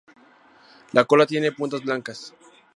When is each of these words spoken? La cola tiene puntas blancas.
La 0.93 1.05
cola 1.05 1.27
tiene 1.27 1.51
puntas 1.51 1.83
blancas. 1.83 2.33